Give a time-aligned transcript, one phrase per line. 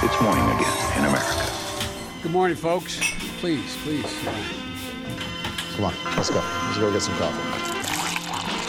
[0.00, 1.42] It's morning again in America.
[2.22, 3.00] Good morning, folks.
[3.40, 4.06] Please, please.
[5.74, 6.38] Come on, let's go.
[6.38, 7.42] Let's go get some coffee.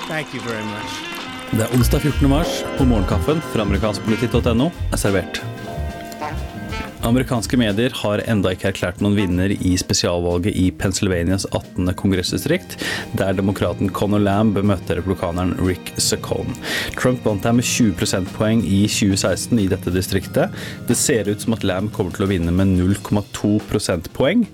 [0.08, 0.90] Thank you very much.
[1.52, 2.30] Det er onsdag 14.
[2.30, 5.42] mars, og morgenkaffen fra amerikanskpolitikk.no er servert.
[7.10, 11.90] Amerikanske medier har enda ikke erklært noen vinner i spesialvalget i Pennsylvanias 18.
[11.98, 12.76] kongressdistrikt,
[13.18, 16.54] der demokraten Conor Lamb møtte republikaneren Rick Saccone.
[17.00, 20.54] Trump vant der med 20 prosentpoeng i 2016 i dette distriktet.
[20.86, 24.46] Det ser ut som at Lamb kommer til å vinne med 0,2 prosentpoeng.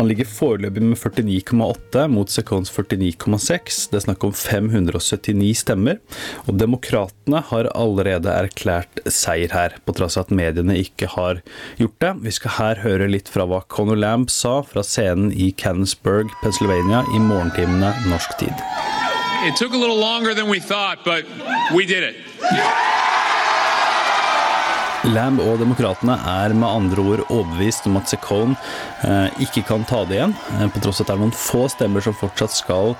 [0.00, 3.78] Han ligger foreløpig med 49,8 mot Saccones 49,6.
[3.92, 6.02] Det er snakk om 579 stemmer.
[6.48, 11.44] Og demokratene har allerede erklært seier her, på tross av at mediene ikke har
[11.78, 12.14] gjort det.
[12.22, 17.02] Vi skal her høre litt fra hva Conor Lamb sa fra scenen i Cannonsburg, Pennsylvania
[17.14, 18.54] i morgentimene norsk tid.
[19.44, 21.24] It took a little longer than we thought, but
[21.74, 22.16] we did it.
[25.10, 28.54] Lamb og demokratene er med andre ord overbevist om at Secone
[29.02, 31.64] eh, ikke kan ta det igjen, eh, på tross av at det er noen få
[31.72, 32.94] stemmer som fortsatt skal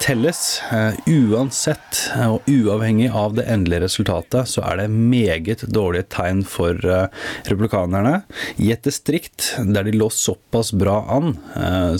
[0.00, 0.60] telles.
[0.72, 6.42] Uh, uansett uh, og uavhengig av det endelige resultatet, så er det meget dårlige tegn
[6.48, 7.06] for uh,
[7.48, 8.22] republikanerne.
[8.62, 11.34] I et distrikt der de lå såpass bra an,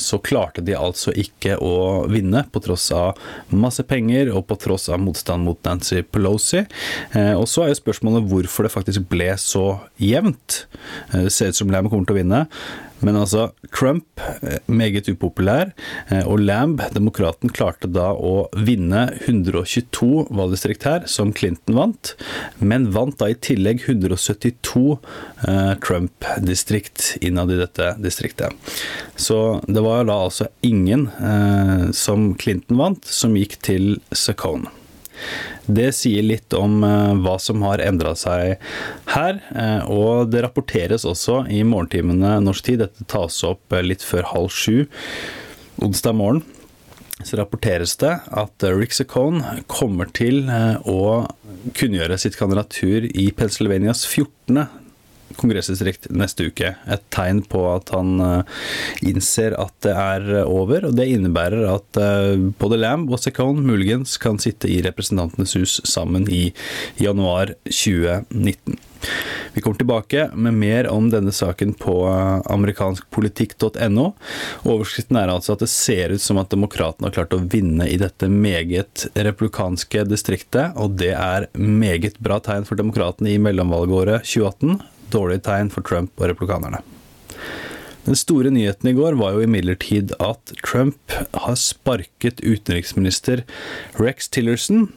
[0.01, 3.19] så klarte de altså ikke å vinne, på tross av
[3.53, 6.65] masse penger og på tross av motstand mot Nancy Pelosi.
[7.15, 9.67] Og så er jo spørsmålet hvorfor det faktisk ble så
[10.03, 10.65] jevnt.
[11.13, 12.45] Det ser ut som Lam kommer til å vinne.
[13.05, 14.23] Men altså, Trump,
[14.67, 15.71] meget upopulær,
[16.27, 22.15] og Lamb, demokraten, klarte da å vinne 122 valgdistrikt her, som Clinton vant,
[22.59, 24.85] men vant da i tillegg 172
[25.49, 28.55] eh, Trump-distrikt innad i dette distriktet.
[29.17, 34.78] Så det var da altså ingen eh, som Clinton vant, som gikk til Saccone.
[35.69, 38.57] Det sier litt om uh, hva som har endra seg
[39.13, 42.85] her, uh, og det rapporteres også i morgentimene norsk tid.
[42.87, 44.87] Dette tas opp uh, litt før halv sju
[45.85, 46.45] onsdag morgen.
[47.27, 51.27] Så rapporteres det at Rick Saccone kommer til å
[51.75, 54.63] kunngjøre sitt kandidatur i Pennsylvanias 14
[55.37, 56.73] kongressdistrikt neste uke.
[56.89, 58.45] Et tegn på at han
[59.05, 60.89] innser at det er over.
[60.89, 62.01] og Det innebærer at
[62.59, 66.49] både Lamb og Secone muligens kan sitte i Representantenes hus sammen i
[67.03, 68.79] januar 2019.
[69.53, 71.95] Vi kommer tilbake med mer om denne saken på
[72.51, 74.13] amerikanskpolitikk.no.
[74.69, 77.99] Overskriften er altså at det ser ut som at demokratene har klart å vinne i
[78.01, 84.79] dette meget republikanske distriktet, og det er meget bra tegn for demokratene i mellomvalgåret 2018
[85.13, 86.83] dårlige tegn for Trump og replikanerne.
[88.09, 93.45] Den store nyheten i går var jo imidlertid at Trump har sparket utenriksminister
[94.01, 94.89] Rex Tillerson.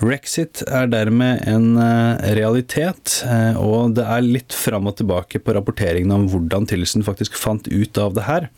[0.00, 1.76] Brexit er dermed en
[2.36, 3.20] realitet,
[3.60, 8.00] og det er litt fram og tilbake på rapporteringen om hvordan Tillerson faktisk fant ut
[8.00, 8.48] av det her.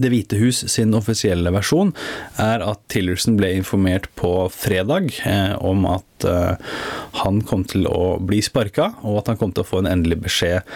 [0.00, 1.92] Det hvite hus sin offisielle versjon
[2.40, 6.74] er at Tillerson ble informert på fredag eh, om at eh,
[7.20, 10.20] han kom til å bli sparka, og at han kom til å få en endelig
[10.24, 10.66] beskjed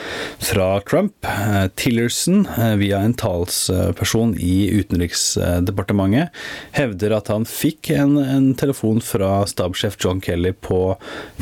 [0.44, 1.14] fra Trump.
[1.26, 2.46] Eh, Tillerson,
[2.80, 6.34] via en talsperson i Utenriksdepartementet,
[6.76, 10.80] hevder at han fikk en, en telefon fra stabssjef John Kelly på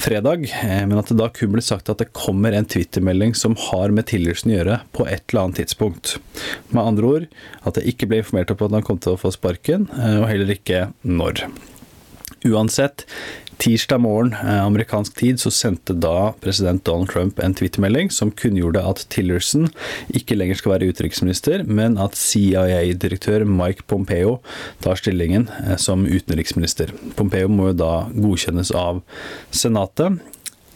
[0.01, 3.95] fredag, men at det da kun ble sagt at det kommer en twittermelding som har
[3.95, 6.17] med Tillerson å gjøre på et eller annet tidspunkt.
[6.73, 7.31] Med andre ord
[7.67, 10.53] at jeg ikke ble informert om at han kom til å få sparken, og heller
[10.57, 11.47] ikke når.
[12.47, 13.07] Uansett,
[13.63, 19.05] tirsdag morgen amerikansk tid så sendte da president Donald Trump en twittermelding som kunngjorde at
[19.13, 19.71] Tillerson
[20.15, 24.39] ikke lenger skal være utenriksminister, men at CIA-direktør Mike Pompeo
[24.85, 25.49] tar stillingen
[25.81, 26.93] som utenriksminister.
[27.17, 29.03] Pompeo må jo da godkjennes av
[29.55, 30.21] Senatet.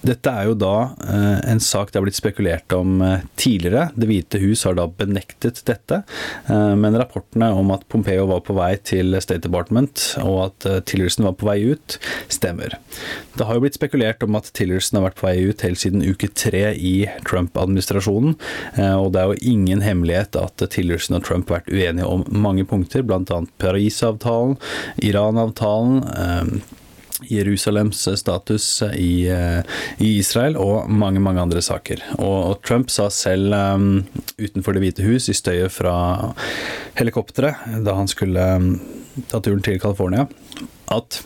[0.00, 0.74] Dette er jo da
[1.04, 3.90] eh, en sak det har blitt spekulert om eh, tidligere.
[3.92, 6.00] Det hvite hus har da benektet dette,
[6.48, 11.28] eh, men rapportene om at Pompeo var på vei til State Department og at Tillerson
[11.28, 11.98] var på vei ut,
[12.32, 12.78] stemmer.
[13.36, 16.04] Det har jo blitt spekulert om at Tillerson har vært på vei ut helt siden
[16.06, 16.94] uke tre i
[17.28, 18.36] Trump-administrasjonen,
[18.96, 22.66] og det er jo ingen hemmelighet at Tillerson og Trump har vært uenige om mange
[22.68, 23.40] punkter, bl.a.
[23.62, 24.56] Paris-avtalen,
[25.06, 26.62] Iran-avtalen,
[27.28, 32.02] Jerusalems status i, i, Israel og mange mange andre saker.
[32.18, 33.90] Og, og Trump sa selv um,
[34.40, 35.94] utenfor Det hvite hus, i støyet fra
[36.98, 38.72] helikopteret da han skulle um,
[39.30, 40.26] ta turen til California,
[40.90, 41.20] at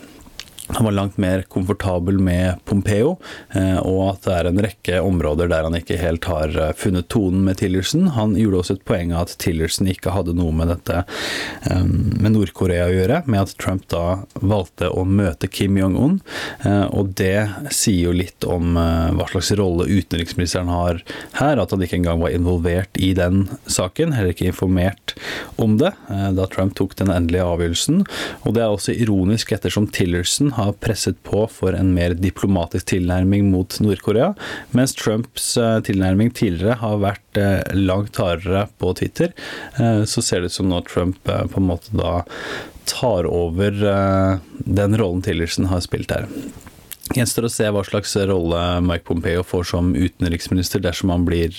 [0.74, 3.16] han var langt mer komfortabel med Pompeo,
[3.54, 7.06] eh, og at det er en rekke områder der han ikke helt har eh, funnet
[7.12, 8.08] tonen med Tillerson.
[8.16, 11.04] Han gjorde også et poeng av at Tillerson ikke hadde noe med dette
[11.70, 16.18] eh, med Nord-Korea å gjøre, med at Trump da valgte å møte Kim Jong-un.
[16.64, 21.00] Og det sier jo litt om hva slags rolle utenriksministeren har
[21.38, 25.14] her, at han ikke engang var involvert i den saken, heller ikke informert
[25.60, 28.02] om det da Trump tok den endelige avgjørelsen.
[28.44, 32.90] Og det er også ironisk ettersom Tillerson har har presset på for en mer diplomatisk
[32.93, 34.32] tilnærming mot Nord-Korea,
[34.76, 39.34] mens Trumps eh, tilnærming tidligere har vært eh, langt hardere på Twitter.
[39.78, 42.22] Eh, så ser det ut som nå Trump på en måte da
[42.84, 43.72] tar over
[44.64, 46.26] den rollen Tillerson har spilt her.
[47.17, 51.56] Gjenstår å se hva slags rolle Mike Pompeo får som utenriksminister dersom han blir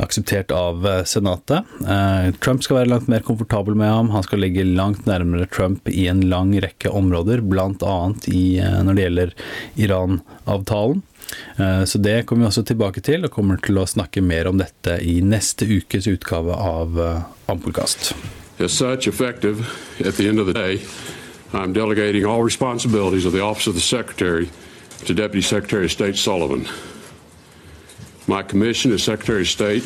[0.00, 1.64] akseptert av eh, Senatet.
[1.88, 4.10] Eh, Trump skal være langt mer komfortabel med ham.
[4.14, 7.96] Han skal ligge langt nærmere Trump i en lang rekke områder, bl.a.
[8.32, 9.34] Eh, når det gjelder
[9.86, 11.02] Iran-avtalen.
[11.88, 14.98] Så det kommer vi også tilbake til, og kommer til å snakke mer om dette
[15.00, 16.98] i neste ukes utgave av
[17.48, 18.10] Ampelkast.
[18.58, 19.64] As such, effective
[20.04, 20.82] at the end of the day,
[21.54, 24.50] I'm delegating all responsibilities of the Office of the Secretary
[25.06, 26.66] to Deputy Secretary of State Sullivan.
[28.26, 29.84] My commission as Secretary of State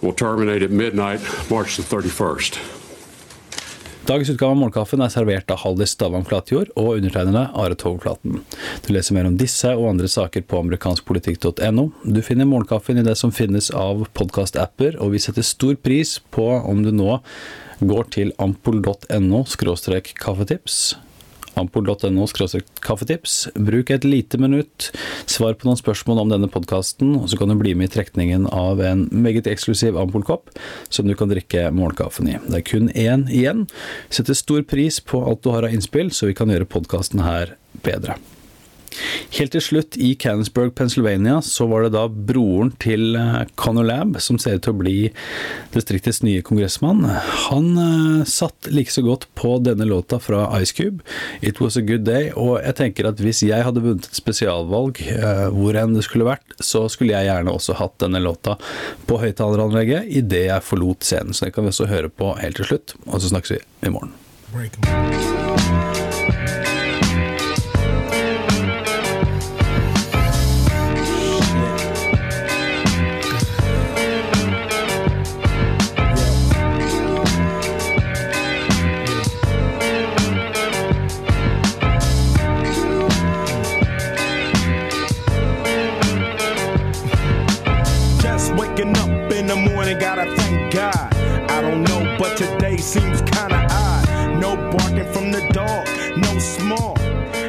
[0.00, 1.20] will terminate at midnight,
[1.50, 2.58] March the 31st.
[4.08, 8.38] Dagens utgave av Morgenkaffen er servert av Haldis Stavang Flatjord og undertegnede Are Tove Flaten.
[8.86, 11.84] Du leser mer om disse og andre saker på amerikanskpolitikk.no.
[12.08, 16.46] Du finner Morgenkaffen i det som finnes av podkast-apper, og vi setter stor pris på
[16.56, 17.18] om du nå
[17.84, 20.80] går til ampol.no kaffetips
[21.58, 22.26] ampol.no
[22.84, 23.36] kaffetips.
[23.54, 24.90] Bruk et lite minutt,
[25.26, 28.48] svar på noen spørsmål om denne podkasten, og så kan du bli med i trekningen
[28.52, 30.54] av en meget eksklusiv Ampol-kopp
[30.88, 32.38] som du kan drikke morgenkaffen i.
[32.48, 33.66] Det er kun én igjen.
[34.10, 37.56] Setter stor pris på alt du har av innspill, så vi kan gjøre podkasten her
[37.84, 38.18] bedre.
[39.38, 43.16] Helt til slutt, i Canonsburg, Pennsylvania, så var det da broren til
[43.60, 44.96] Connor Lab, som ser ut til å bli
[45.74, 47.04] distriktets nye kongressmann.
[47.48, 51.02] Han uh, satt like så godt på denne låta fra Ice Cube,
[51.40, 55.02] 'It Was A Good Day', og jeg tenker at hvis jeg hadde vunnet et spesialvalg,
[55.18, 58.58] uh, hvor enn det skulle vært, så skulle jeg gjerne også hatt denne låta
[59.08, 61.36] på høyttaleranlegget idet jeg forlot scenen.
[61.36, 63.94] Så det kan vi også høre på helt til slutt, og så snakkes vi i
[63.94, 64.16] morgen.
[64.52, 65.37] Break.
[88.98, 91.14] up in the morning, gotta thank God.
[91.50, 94.40] I don't know, but today seems kinda odd.
[94.40, 95.86] No barking from the dog,
[96.16, 96.98] no small.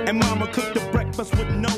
[0.08, 1.70] And mama cooked the breakfast with no